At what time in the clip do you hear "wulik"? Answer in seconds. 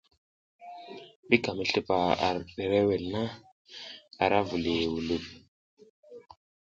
4.93-5.25